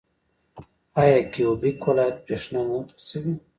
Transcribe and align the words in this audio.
آیا 1.01 1.17
کیوبیک 1.31 1.79
ولایت 1.87 2.17
بریښنا 2.25 2.61
نه 2.69 2.77
خرڅوي؟ 2.87 3.33